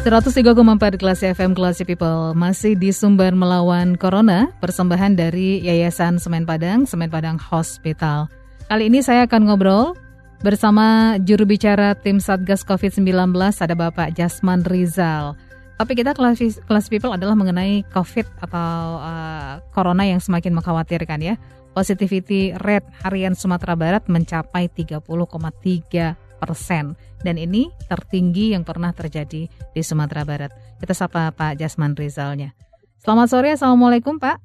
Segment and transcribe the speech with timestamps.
[0.00, 6.88] 103,4 kelas FM Classy People masih di sumber melawan Corona, persembahan dari Yayasan Semen Padang,
[6.88, 8.24] Semen Padang Hospital.
[8.64, 9.92] Kali ini saya akan ngobrol
[10.40, 15.36] bersama juru bicara tim Satgas COVID-19 ada Bapak Jasman Rizal.
[15.76, 21.36] Tapi kita kelas, kelas people adalah mengenai COVID atau uh, Corona yang semakin mengkhawatirkan ya.
[21.76, 29.82] Positivity rate harian Sumatera Barat mencapai 30,3 persen dan ini tertinggi yang pernah terjadi di
[29.84, 30.50] Sumatera Barat.
[30.80, 32.56] Kita sapa Pak Jasman Rizalnya.
[32.96, 34.40] Selamat sore, Assalamualaikum Pak.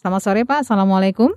[0.00, 1.36] Selamat sore Pak, Assalamualaikum.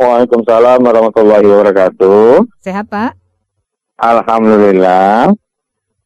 [0.00, 2.46] Waalaikumsalam warahmatullahi wabarakatuh.
[2.62, 3.18] Sehat Pak?
[4.00, 5.36] Alhamdulillah.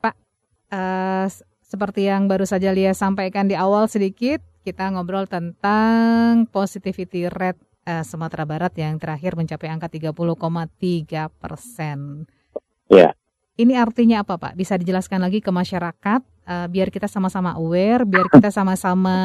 [0.03, 0.15] Pak,
[0.75, 1.31] uh,
[1.63, 8.03] seperti yang baru saja Lia sampaikan di awal sedikit, kita ngobrol tentang positivity rate uh,
[8.03, 12.27] Sumatera Barat yang terakhir mencapai angka 30,3 persen.
[12.91, 13.17] Ya.
[13.55, 14.59] Ini artinya apa Pak?
[14.59, 19.17] Bisa dijelaskan lagi ke masyarakat uh, biar kita sama-sama aware, biar kita sama-sama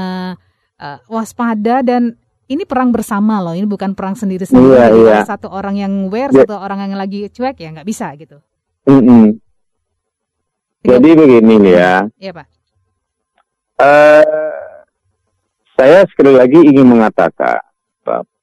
[0.78, 2.14] uh, waspada dan
[2.50, 3.58] ini perang bersama loh.
[3.58, 4.70] Ini bukan perang sendiri-sendiri.
[4.70, 5.18] Iya, iya.
[5.26, 6.46] Satu orang yang aware, ya.
[6.46, 8.38] satu orang yang lagi cuek ya nggak bisa gitu.
[8.86, 9.26] Mm -mm.
[10.86, 12.06] Jadi begini ya.
[12.22, 12.48] Iya Pak.
[13.80, 14.62] Uh,
[15.74, 17.66] saya sekali lagi ingin mengatakan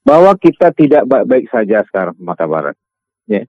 [0.07, 2.75] bahwa kita tidak baik-baik saja sekarang Mata Barat.
[3.27, 3.47] Ya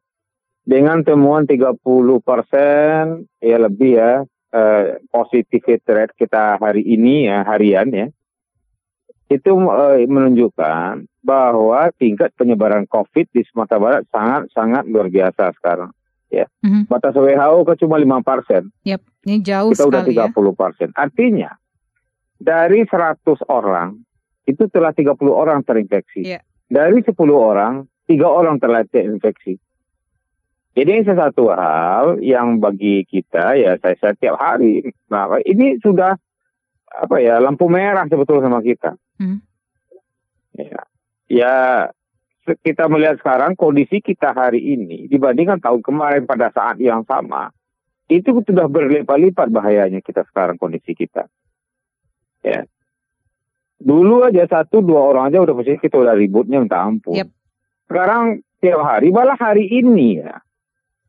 [0.68, 1.80] dengan temuan 30
[2.20, 8.08] persen ya lebih ya uh, positivity rate kita hari ini ya harian ya
[9.32, 15.96] itu uh, menunjukkan bahwa tingkat penyebaran COVID di Sumatera Barat sangat sangat luar biasa sekarang
[16.28, 16.92] ya mm-hmm.
[16.92, 19.00] batas WHO ke cuma lima persen yep.
[19.24, 21.00] ini jauh kita sekali udah 30 persen ya.
[21.00, 21.52] artinya
[22.36, 24.04] dari 100 orang
[24.44, 26.44] itu telah 30 orang terinfeksi yeah.
[26.68, 29.60] dari 10 orang tiga orang telah terinfeksi
[30.78, 36.14] ini sesuatu hal yang bagi kita ya saya setiap hari, nah ini sudah
[36.94, 38.94] apa ya lampu merah sebetulnya sama kita.
[39.18, 39.42] Hmm.
[40.54, 40.82] Ya,
[41.26, 41.56] ya
[42.62, 47.50] kita melihat sekarang kondisi kita hari ini dibandingkan tahun kemarin pada saat yang sama
[48.08, 51.26] itu sudah berlipat-lipat bahayanya kita sekarang kondisi kita.
[52.46, 52.70] Ya.
[53.82, 57.18] Dulu aja satu dua orang aja udah pasti kita udah ributnya minta ampun.
[57.18, 57.30] Yep.
[57.90, 60.38] Sekarang tiap hari malah hari ini ya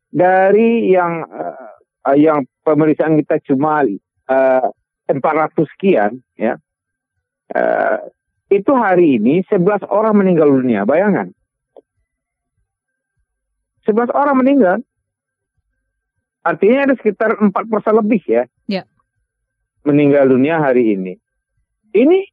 [0.09, 3.85] dari yang uh, yang pemeriksaan kita cuma
[4.29, 4.67] uh,
[5.09, 6.57] 400 sekian ya.
[7.49, 7.97] Uh,
[8.49, 11.29] itu hari ini 11 orang meninggal dunia bayangan.
[13.85, 14.77] 11 orang meninggal.
[16.45, 18.85] Artinya ada sekitar 4 persen lebih ya, ya.
[19.85, 21.13] Meninggal dunia hari ini.
[21.93, 22.25] Ini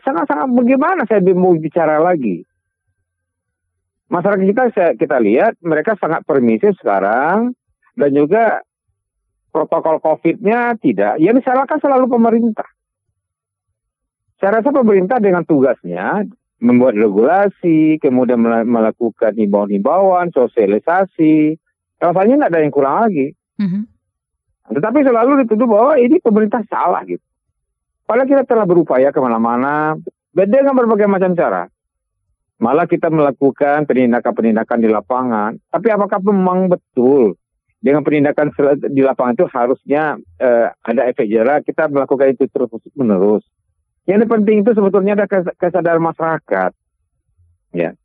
[0.00, 2.44] sangat-sangat bagaimana saya mau bicara lagi
[4.10, 4.64] masyarakat kita
[4.98, 7.54] kita lihat mereka sangat permisif sekarang
[7.94, 8.60] dan juga
[9.54, 11.18] protokol COVID-nya tidak.
[11.18, 12.66] Yang disalahkan selalu pemerintah.
[14.38, 16.24] Saya rasa pemerintah dengan tugasnya
[16.60, 21.56] membuat regulasi, kemudian melakukan himbauan-himbauan, sosialisasi.
[22.00, 23.36] Rasanya tidak ada yang kurang lagi.
[23.60, 23.82] Mm-hmm.
[24.70, 27.20] Tetapi selalu dituduh bahwa ini pemerintah salah gitu.
[28.08, 29.94] Padahal kita telah berupaya ke mana-mana,
[30.32, 31.68] dengan berbagai macam cara.
[32.60, 35.56] Malah kita melakukan penindakan-penindakan di lapangan.
[35.72, 37.32] Tapi apakah memang betul
[37.80, 38.52] dengan penindakan
[38.92, 41.64] di lapangan itu harusnya uh, ada efek jerah?
[41.64, 43.40] Kita melakukan itu terus menerus.
[44.04, 45.26] Yang penting itu sebetulnya ada
[45.56, 46.76] kesadaran masyarakat.
[47.72, 47.96] Ya.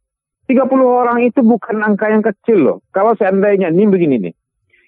[0.47, 2.77] 30 orang itu bukan angka yang kecil loh.
[2.95, 4.35] Kalau seandainya ini begini nih.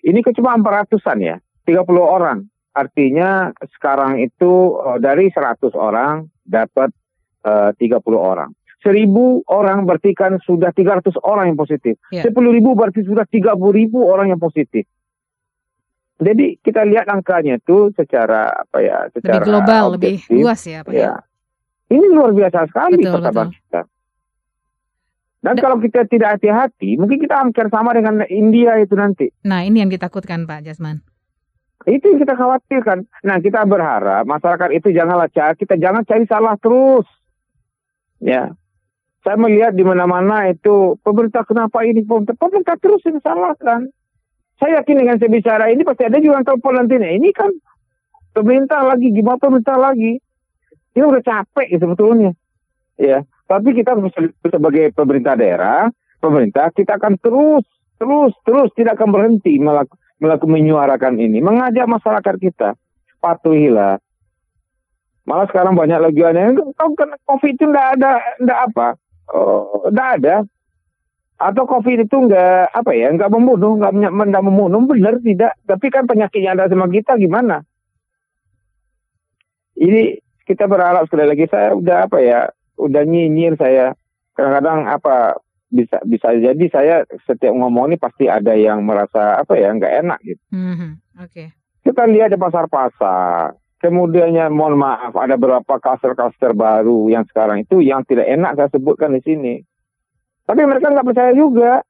[0.08, 1.36] Ini cuma 400-an ya.
[1.68, 2.48] 30 orang.
[2.72, 6.96] Artinya sekarang itu uh, dari 100 orang dapat
[7.44, 11.98] uh, 30 orang seribu orang berarti kan sudah 300 orang yang positif.
[12.14, 12.26] Yeah.
[12.26, 14.86] Sepuluh ribu berarti sudah 30 ribu orang yang positif.
[16.18, 20.80] Jadi kita lihat angkanya itu secara apa ya, secara lebih global, objektif, lebih luas ya,
[20.82, 20.94] Pak.
[20.94, 21.02] Ya.
[21.02, 21.14] ya.
[21.88, 23.82] Ini luar biasa sekali persahabatan kita.
[25.38, 29.30] Dan da kalau kita tidak hati-hati, mungkin kita hampir sama dengan India itu nanti.
[29.46, 31.06] Nah, ini yang ditakutkan Pak Jasman.
[31.86, 33.06] Itu yang kita khawatirkan.
[33.24, 37.06] Nah, kita berharap masyarakat itu janganlah cari, kita jangan cari salah terus.
[38.18, 38.58] Ya,
[39.28, 43.92] Saya melihat di mana-mana itu pemerintah kenapa ini pemerintah, pemerintah terus yang salahkan.
[44.56, 46.96] Saya yakin dengan saya bicara ini pasti ada juga yang telepon nanti.
[46.96, 47.52] Ini kan
[48.32, 50.16] pemerintah lagi, gimana pemerintah lagi?
[50.96, 52.32] Ini udah capek ya sebetulnya.
[52.96, 54.00] Ya, tapi kita
[54.48, 55.92] sebagai pemerintah daerah,
[56.24, 57.68] pemerintah kita akan terus,
[58.00, 62.80] terus, terus tidak akan berhenti melakukan melakukan menyuarakan ini, mengajak masyarakat kita
[63.20, 64.00] patuhilah.
[65.28, 66.56] Malah sekarang banyak lagi yang
[66.96, 68.88] kan COVID itu tidak ada, tidak apa,
[69.28, 70.36] tidak oh, ada.
[71.38, 75.54] Atau COVID itu nggak apa ya, nggak membunuh, nggak nggak membunuh, benar tidak.
[75.70, 77.62] Tapi kan penyakitnya ada sama kita gimana?
[79.78, 80.18] Ini
[80.50, 82.50] kita berharap sekali lagi saya udah apa ya,
[82.82, 83.94] udah nyinyir saya.
[84.34, 85.38] Kadang-kadang apa
[85.68, 86.96] bisa bisa jadi saya
[87.28, 90.44] setiap ngomong ini pasti ada yang merasa apa ya nggak enak gitu.
[90.56, 90.92] Mm-hmm.
[91.22, 91.30] Oke.
[91.30, 91.48] Okay.
[91.86, 93.54] Kita lihat di pasar-pasar.
[93.78, 99.14] Kemudiannya mohon maaf ada beberapa klaster-klaster baru yang sekarang itu yang tidak enak saya sebutkan
[99.14, 99.54] di sini.
[100.50, 101.86] Tapi mereka nggak percaya juga.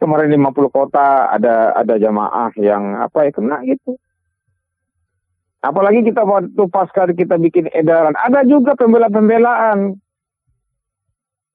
[0.00, 4.00] Kemarin 50 kota ada ada jamaah yang apa ya kena gitu.
[5.60, 9.92] Apalagi kita waktu pasca kita bikin edaran, ada juga pembela-pembelaan.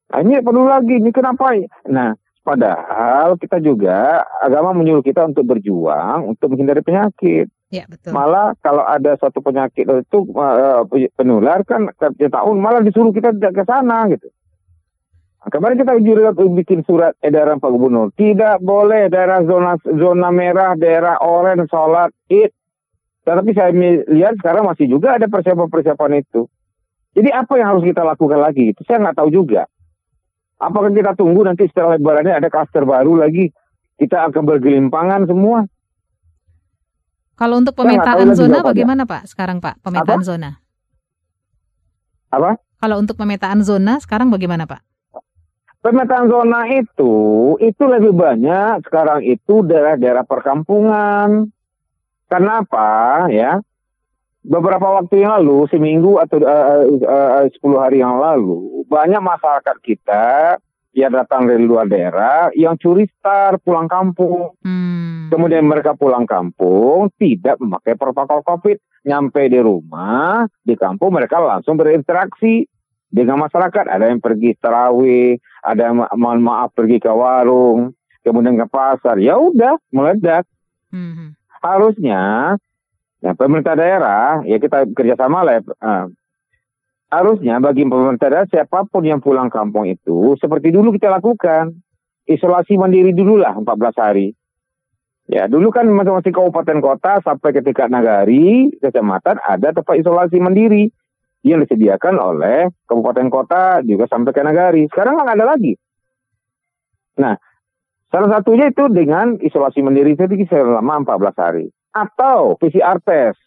[0.06, 1.58] Nah, ini perlu lagi, ini kenapa?
[1.90, 2.14] Nah,
[2.46, 7.50] padahal kita juga agama menyuruh kita untuk berjuang untuk menghindari penyakit.
[7.74, 8.14] Ya, betul.
[8.14, 10.86] Malah kalau ada suatu penyakit itu uh,
[11.18, 14.30] penular kan setiap tahun malah disuruh kita tidak ke sana gitu.
[15.46, 18.10] Kemarin kita juga bikin surat edaran Pak Gubernur.
[18.18, 22.50] Tidak boleh daerah zona zona merah, daerah oranye sholat id.
[23.26, 23.70] Tetapi saya
[24.10, 26.50] lihat sekarang masih juga ada persiapan-persiapan itu.
[27.14, 28.74] Jadi apa yang harus kita lakukan lagi?
[28.74, 29.70] Itu saya nggak tahu juga.
[30.58, 33.54] Apakah kita tunggu nanti setelah lebarannya ada klaster baru lagi?
[34.02, 35.66] Kita akan bergelimpangan semua.
[37.36, 39.84] Kalau untuk pemetaan zona bagaimana Pak sekarang Pak?
[39.84, 40.28] Pemetaan apa?
[40.28, 40.50] zona.
[42.32, 42.52] Apa?
[42.80, 44.80] Kalau untuk pemetaan zona sekarang bagaimana Pak?
[45.84, 47.14] Pemetaan zona itu,
[47.62, 51.54] itu lebih banyak sekarang itu daerah-daerah perkampungan.
[52.26, 52.88] Kenapa
[53.30, 53.62] ya?
[54.46, 60.58] Beberapa waktu yang lalu, seminggu atau uh, uh, 10 hari yang lalu, banyak masyarakat kita
[60.96, 64.58] yang datang dari luar daerah yang curi star pulang kampung.
[64.64, 65.15] Hmm.
[65.32, 68.78] Kemudian mereka pulang kampung tidak memakai protokol COVID.
[69.06, 72.66] Nyampe di rumah, di kampung mereka langsung berinteraksi
[73.06, 73.86] dengan masyarakat.
[73.86, 77.94] Ada yang pergi terawih, ada yang mohon maaf pergi ke warung,
[78.26, 79.22] kemudian ke pasar.
[79.22, 80.50] Ya udah, meledak.
[80.90, 81.38] Mm-hmm.
[81.62, 82.22] Harusnya
[83.22, 85.62] ya pemerintah daerah, ya kita kerjasama lah.
[85.78, 86.10] Uh,
[87.14, 91.78] harusnya bagi pemerintah daerah siapa pun yang pulang kampung itu seperti dulu kita lakukan
[92.26, 94.34] isolasi mandiri dulu lah 14 hari.
[95.26, 100.94] Ya, dulu kan masing-masing kabupaten kota sampai ke tingkat nagari, kecamatan ada tempat isolasi mandiri
[101.42, 104.86] yang disediakan oleh kabupaten kota juga sampai ke nagari.
[104.86, 105.74] Sekarang nggak ada lagi.
[107.18, 107.34] Nah,
[108.14, 111.66] salah satunya itu dengan isolasi mandiri itu selama 14 hari.
[111.90, 113.42] Atau PCR test.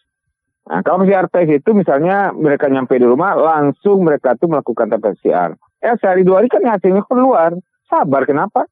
[0.67, 4.99] Nah, kalau PCR test itu misalnya mereka nyampe di rumah, langsung mereka tuh melakukan tes
[4.99, 5.55] PCR.
[5.79, 7.55] Eh, sehari dua hari kan hasilnya keluar.
[7.87, 8.67] Sabar, kenapa?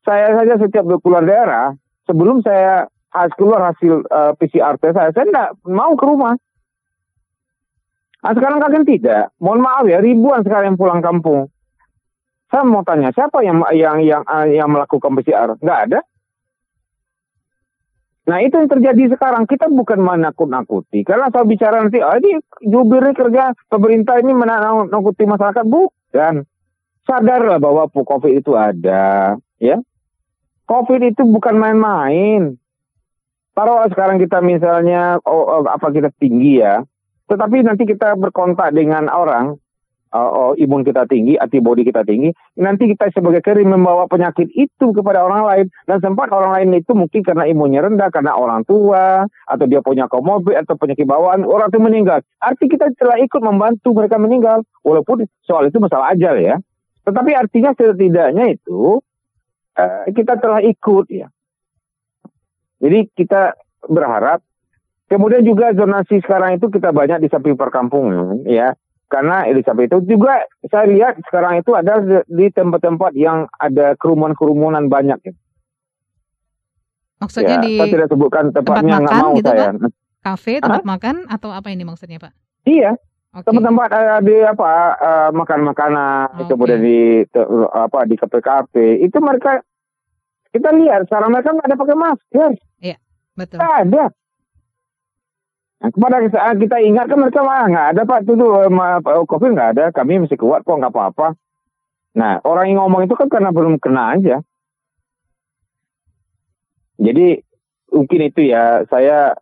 [0.00, 1.76] Saya saja setiap keluar daerah,
[2.08, 2.88] sebelum saya
[3.36, 6.34] keluar hasil uh, eh, PCR test saya, saya tidak mau ke rumah.
[8.18, 9.30] Nah sekarang kalian tidak.
[9.38, 11.52] Mohon maaf ya, ribuan sekarang yang pulang kampung.
[12.48, 15.54] Saya mau tanya, siapa yang yang yang uh, yang melakukan PCR?
[15.60, 16.00] Nggak ada.
[18.28, 19.48] Nah itu yang terjadi sekarang.
[19.48, 21.00] Kita bukan menakut-nakuti.
[21.00, 25.64] Karena saya bicara nanti, oh, ini jubir kerja pemerintah ini menakuti masyarakat.
[25.64, 26.44] Bukan.
[27.08, 29.32] Sadarlah bahwa COVID itu ada.
[29.56, 29.80] ya.
[30.68, 32.60] COVID itu bukan main-main.
[33.56, 36.84] Taruh sekarang kita misalnya, oh, oh, apa kita tinggi ya.
[37.26, 39.56] Tetapi nanti kita berkontak dengan orang,
[40.14, 44.92] uh, oh, imun kita tinggi, antibodi kita tinggi, nanti kita sebagai kering membawa penyakit itu
[44.92, 45.66] kepada orang lain.
[45.88, 50.06] Dan sempat orang lain itu mungkin karena imunnya rendah, karena orang tua, atau dia punya
[50.06, 52.20] komorbid atau penyakit bawaan, orang itu meninggal.
[52.44, 56.60] Arti kita telah ikut membantu mereka meninggal, walaupun soal itu masalah ajal ya.
[57.08, 59.00] Tetapi artinya setidaknya itu
[59.78, 61.30] uh, kita telah ikut ya.
[62.78, 63.54] Jadi kita
[63.86, 64.42] berharap
[65.08, 68.76] Kemudian juga zonasi sekarang itu kita banyak di samping perkampungan ya.
[69.08, 75.32] Karena Elizabeth itu juga saya lihat sekarang itu ada di tempat-tempat yang ada kerumunan-kerumunan banyak
[75.32, 75.34] ya.
[77.24, 79.64] Maksudnya ya, di saya tidak sebutkan tempatnya tempat makan mau gitu, saya.
[79.64, 79.92] Pak?
[80.18, 80.90] Kafe, tempat Hah?
[80.92, 82.32] makan atau apa ini maksudnya, Pak?
[82.68, 83.00] Iya.
[83.28, 83.44] Okay.
[83.44, 86.48] Tempat-tempat uh, di apa uh, makan makanan okay.
[86.48, 87.44] kemudian di te,
[87.76, 89.60] apa di kafe-kafe itu mereka
[90.48, 92.50] kita lihat sekarang mereka nggak ada pakai masker.
[92.80, 92.96] Iya,
[93.36, 93.60] betul.
[93.60, 94.04] Nggak ada.
[95.78, 96.16] Nah, kepada
[96.56, 98.50] kita ingat kan mereka mah nggak ada pak itu tuh
[99.28, 101.36] COVID nggak ada kami masih kuat kok nggak apa-apa.
[102.16, 104.42] Nah, orang yang ngomong itu kan karena belum kena aja.
[106.98, 107.38] Jadi
[107.94, 109.38] mungkin itu ya, saya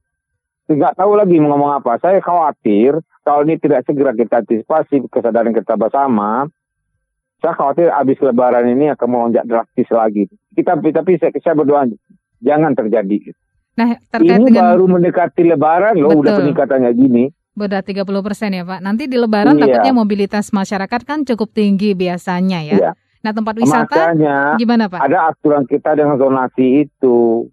[0.75, 2.03] nggak tahu lagi mau ngomong apa.
[2.03, 6.51] Saya khawatir kalau ini tidak segera kita antisipasi kesadaran kita bersama,
[7.39, 10.27] saya khawatir habis lebaran ini akan melonjak drastis lagi.
[10.55, 11.87] Kita tapi saya, saya berdoa
[12.43, 13.35] jangan terjadi.
[13.77, 14.73] Nah, terkait ini dengan...
[14.73, 16.23] baru mendekati lebaran loh, Betul.
[16.25, 17.25] udah peningkatannya gini.
[17.57, 18.85] Udah 30 persen ya Pak.
[18.85, 19.65] Nanti di Lebaran iya.
[19.65, 22.77] takutnya mobilitas masyarakat kan cukup tinggi biasanya ya.
[22.77, 22.91] Iya.
[23.25, 25.01] Nah tempat wisata Makanya, gimana Pak?
[25.01, 27.49] Ada aturan kita dengan zonasi itu.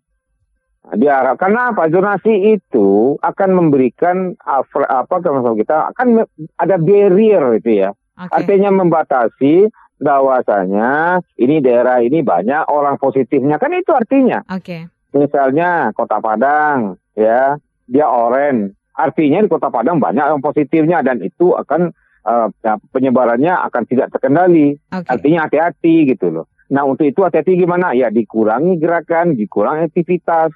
[0.84, 1.88] Diharapkan apa?
[1.88, 6.28] Zonasi itu akan memberikan apa kalau kita akan
[6.60, 7.96] ada barrier itu ya.
[8.20, 8.44] Okay.
[8.44, 9.72] Artinya membatasi
[10.04, 14.44] bahwasanya ini daerah ini banyak orang positifnya kan itu artinya.
[14.52, 14.60] Oke.
[14.60, 15.16] Okay.
[15.16, 17.56] Misalnya Kota Padang ya,
[17.88, 21.90] dia oren Artinya di Kota Padang banyak yang positifnya dan itu akan
[22.30, 22.48] uh,
[22.94, 24.78] penyebarannya akan tidak terkendali.
[24.94, 25.10] Okay.
[25.10, 26.46] Artinya hati-hati gitu loh.
[26.70, 27.98] Nah untuk itu hati-hati gimana?
[27.98, 30.54] Ya dikurangi gerakan, dikurangi aktivitas.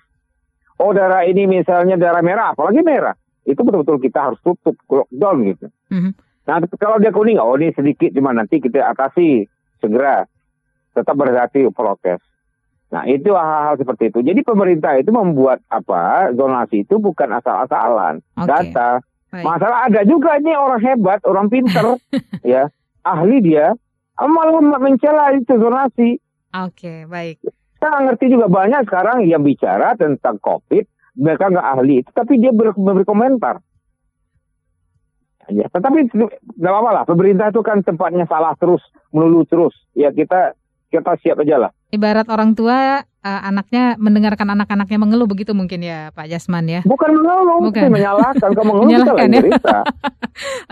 [0.77, 3.17] Oh daerah ini misalnya daerah merah, apalagi merah.
[3.48, 5.67] Itu betul-betul kita harus tutup, lockdown gitu.
[5.89, 6.12] Mm-hmm.
[6.48, 9.50] Nah kalau dia kuning, oh ini sedikit cuma nanti kita atasi
[9.81, 10.24] segera.
[10.93, 12.22] Tetap berhati-hati prokes.
[12.88, 14.19] Nah itu hal-hal seperti itu.
[14.24, 18.48] Jadi pemerintah itu membuat apa zonasi itu bukan asal-asalan okay.
[18.48, 18.89] data.
[19.27, 19.43] Baik.
[19.43, 22.00] Masalah ada juga ini orang hebat, orang pinter,
[22.48, 22.72] ya
[23.03, 23.75] ahli dia,
[24.15, 26.24] malah mencela itu zonasi.
[26.55, 27.38] Oke okay, baik.
[27.77, 30.86] Saya ngerti juga banyak sekarang yang bicara tentang COVID,
[31.17, 33.62] mereka nggak ahli, tapi dia ber, memberi komentar.
[35.48, 36.12] Ya, tetapi
[36.60, 37.03] nggak apa-apa lah.
[37.07, 38.84] Pemerintah itu kan tempatnya salah terus,
[39.15, 39.72] melulu terus.
[39.96, 40.57] Ya kita
[40.91, 41.72] kita siap aja lah.
[41.88, 46.81] Ibarat orang tua uh, anaknya mendengarkan anak-anaknya mengeluh begitu mungkin ya Pak Jasman ya.
[46.84, 47.91] Bukan mengeluh, Bukan.
[47.91, 48.50] menyalahkan.
[48.51, 49.43] Kalau mengeluh menyalahkan, kita ya?
[49.48, 49.84] Oke.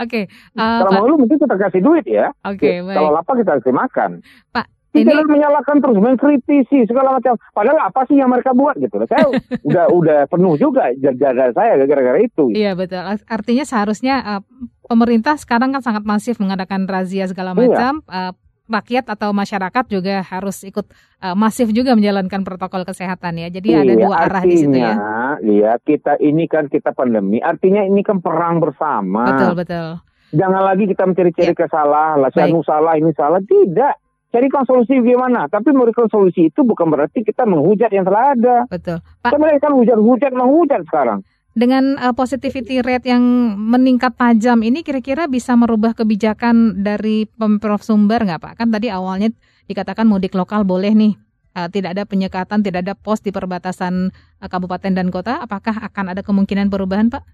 [0.04, 0.24] okay,
[0.56, 0.96] uh, eh, Kalau Pak...
[1.00, 2.26] mengeluh mungkin kita kasih duit ya.
[2.44, 2.96] Oke, okay.
[2.96, 4.10] Kalau lapar kita kasih makan.
[4.52, 4.66] Pak,
[5.02, 7.36] ini menyalahkan terus, mengkritisi segala macam.
[7.52, 8.96] Padahal apa sih yang mereka buat gitu?
[9.04, 9.28] Saya
[9.68, 12.52] udah udah penuh juga jaga saya gara-gara itu.
[12.54, 13.02] Iya betul.
[13.28, 14.42] Artinya seharusnya uh,
[14.88, 17.58] pemerintah sekarang kan sangat masif mengadakan razia segala iya.
[17.58, 17.92] macam.
[18.06, 18.32] Iya.
[18.32, 18.32] Uh,
[18.66, 20.90] rakyat atau masyarakat juga harus ikut
[21.22, 23.48] uh, masif juga menjalankan protokol kesehatan ya.
[23.48, 24.94] Jadi iya, ada dua arah artinya, di situ ya.
[25.38, 29.30] Iya, kita ini kan kita pandemi, artinya ini kan perang bersama.
[29.30, 29.88] Betul, betul.
[30.34, 31.56] Jangan lagi kita mencari-cari ya.
[31.56, 32.30] kesalahan, lah
[32.66, 33.38] salah, ini salah.
[33.38, 33.94] Tidak.
[34.36, 35.48] Carikan solusi gimana.
[35.48, 38.56] Tapi memberikan solusi itu bukan berarti kita menghujat yang telah ada.
[38.68, 39.00] Betul.
[39.24, 41.24] Pak, kita kan hujan-hujan menghujat sekarang
[41.56, 43.24] dengan uh, positivity rate yang
[43.56, 48.52] meningkat tajam ini kira-kira bisa merubah kebijakan dari Pemprov Sumber nggak Pak?
[48.60, 49.32] Kan tadi awalnya
[49.64, 51.16] dikatakan mudik lokal boleh nih,
[51.56, 55.40] uh, tidak ada penyekatan, tidak ada pos di perbatasan uh, kabupaten dan kota.
[55.40, 57.24] Apakah akan ada kemungkinan perubahan Pak?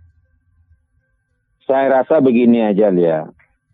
[1.66, 3.26] Saya rasa begini aja ya.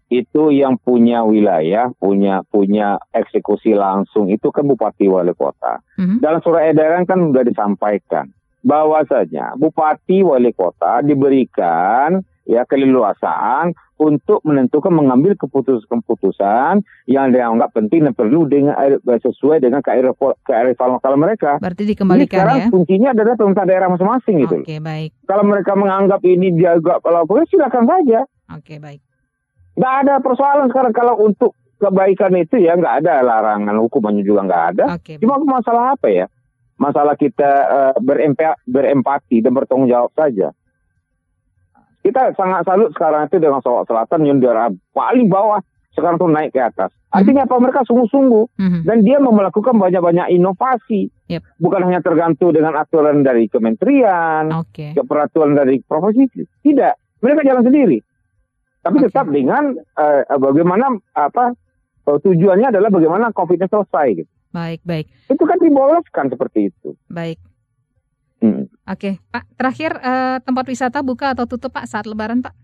[0.09, 5.85] Itu yang punya wilayah, punya punya eksekusi langsung itu kan bupati wali kota.
[6.01, 6.19] Mm -hmm.
[6.25, 8.33] Dalam surat edaran kan sudah disampaikan
[8.65, 18.15] bahwasanya bupati wali kota diberikan ya keleluasaan untuk menentukan mengambil keputusan-keputusan yang dianggap penting dan
[18.15, 18.73] perlu dengan
[19.05, 19.83] sesuai dengan
[20.47, 21.59] kearifan lokal mereka.
[21.59, 22.69] Berarti dikembalikan Jadi sekarang ya.
[22.71, 24.57] kuncinya adalah pemerintah daerah masing-masing gitu.
[24.63, 25.11] Oke, baik.
[25.27, 28.21] Kalau mereka menganggap ini jaga kalau silakan saja.
[28.55, 29.03] Oke, baik.
[29.79, 34.65] Nggak ada persoalan sekarang kalau untuk kebaikan itu ya nggak ada larangan hukumannya juga nggak
[34.75, 34.85] ada.
[34.99, 36.27] Oke, Cuma masalah apa ya?
[36.79, 37.95] masalah kita uh,
[38.65, 40.55] berempati dan bertanggung jawab saja.
[41.99, 45.61] Kita sangat salut sekarang itu dengan Sulawesi Selatan yang daerah paling bawah
[45.93, 46.95] sekarang tuh naik ke atas.
[47.11, 47.21] Hmm.
[47.21, 48.81] Artinya apa mereka sungguh-sungguh hmm.
[48.87, 51.11] dan dia mau melakukan banyak-banyak inovasi.
[51.27, 51.43] Yep.
[51.59, 54.95] Bukan hanya tergantung dengan aturan dari kementerian, okay.
[54.95, 56.47] peraturan dari profesi.
[56.63, 57.99] Tidak, mereka jalan sendiri.
[58.89, 59.07] Tapi okay.
[59.13, 61.53] tetap dengan uh, bagaimana apa
[62.09, 64.33] tujuannya adalah bagaimana COVID-nya selesai gitu.
[64.49, 65.13] Baik, baik.
[65.29, 66.97] Itu kan dibolehkan seperti itu.
[67.13, 67.37] Baik.
[68.41, 68.65] Hmm.
[68.89, 69.45] Oke, Pak.
[69.61, 72.55] Terakhir eh, tempat wisata buka atau tutup Pak saat Lebaran Pak?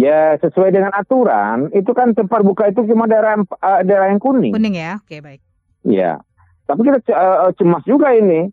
[0.00, 4.50] Ya sesuai dengan aturan itu kan tempat buka itu cuma daerah uh, daerah yang kuning.
[4.50, 5.44] Kuning ya, oke baik.
[5.84, 6.16] Ya,
[6.64, 8.48] tapi kita uh, cemas juga ini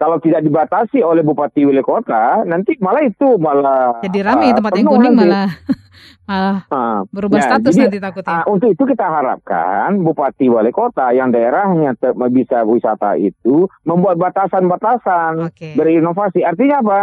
[0.00, 4.72] kalau tidak dibatasi oleh bupati wali kota, nanti malah itu malah jadi ramai uh, tempat
[4.80, 5.28] yang kuning nanti.
[5.28, 5.48] malah
[6.30, 8.40] malah uh, berubah ya, status jadi, nanti takutnya.
[8.40, 11.92] Uh, untuk itu kita harapkan bupati wali kota yang daerahnya
[12.32, 15.76] bisa wisata itu membuat batasan-batasan okay.
[15.76, 16.48] berinovasi.
[16.48, 16.98] Artinya apa?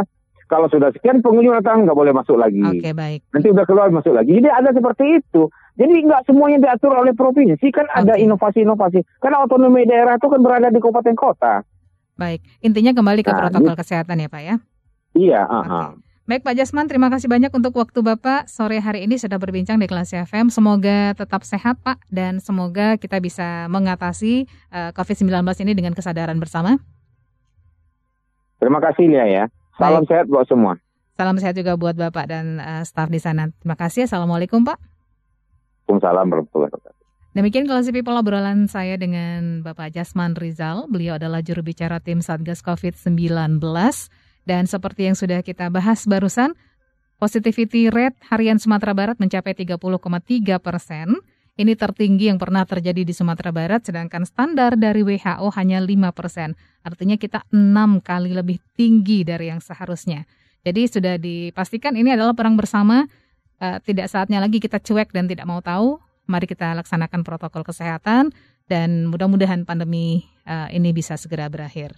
[0.50, 2.66] Kalau sudah sekian pengunjung datang nggak boleh masuk lagi.
[2.66, 3.30] Oke okay, baik.
[3.30, 4.42] Nanti udah keluar masuk lagi.
[4.42, 5.54] Jadi ada seperti itu.
[5.78, 8.10] Jadi nggak semuanya diatur oleh provinsi kan okay.
[8.10, 9.06] ada inovasi-inovasi.
[9.22, 11.62] Karena otonomi daerah itu kan berada di kabupaten kota.
[12.18, 14.56] Baik, intinya kembali ke nah, protokol ini, kesehatan ya Pak ya?
[15.14, 15.42] Iya.
[15.46, 15.64] Uh -huh.
[15.64, 16.06] okay.
[16.28, 19.88] Baik Pak Jasman, terima kasih banyak untuk waktu Bapak sore hari ini sudah berbincang di
[19.88, 20.52] kelas FM.
[20.52, 24.44] Semoga tetap sehat Pak dan semoga kita bisa mengatasi
[24.76, 25.32] uh, eh, COVID-19
[25.64, 26.84] ini dengan kesadaran bersama.
[28.60, 29.44] Terima kasih Lia ya.
[29.80, 30.12] Salam Baik.
[30.12, 30.76] sehat buat semua.
[31.16, 33.48] Salam sehat juga buat Bapak dan uh, staf di sana.
[33.64, 34.04] Terima kasih.
[34.04, 34.84] Assalamualaikum Pak.
[35.88, 36.97] Waalaikumsalam warahmatullahi wabarakatuh.
[37.38, 40.90] Demikian kalau people obrolan saya dengan Bapak Jasman Rizal.
[40.90, 43.62] Beliau adalah juru bicara tim Satgas COVID-19.
[44.50, 46.58] Dan seperti yang sudah kita bahas barusan,
[47.22, 49.78] positivity rate harian Sumatera Barat mencapai 30,3
[50.58, 51.14] persen.
[51.62, 56.58] Ini tertinggi yang pernah terjadi di Sumatera Barat, sedangkan standar dari WHO hanya 5 persen.
[56.82, 60.26] Artinya kita enam kali lebih tinggi dari yang seharusnya.
[60.66, 63.06] Jadi sudah dipastikan ini adalah perang bersama,
[63.62, 66.02] uh, tidak saatnya lagi kita cuek dan tidak mau tahu.
[66.28, 68.36] Mari kita laksanakan protokol kesehatan
[68.68, 71.96] dan mudah-mudahan pandemi uh, ini bisa segera berakhir.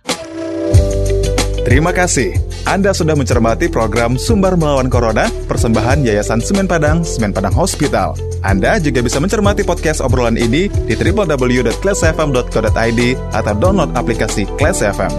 [1.65, 2.39] Terima kasih.
[2.65, 8.15] Anda sudah mencermati program Sumber Melawan Corona, persembahan Yayasan Semen Padang, Semen Padang Hospital.
[8.41, 13.01] Anda juga bisa mencermati podcast obrolan ini di www.classfm.co.id
[13.35, 15.11] atau download aplikasi Class FM.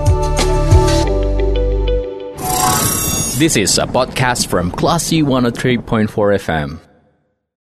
[3.41, 6.90] This is a podcast from Classy 103.4 FM.